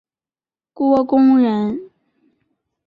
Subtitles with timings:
[0.73, 1.91] 郭躬人。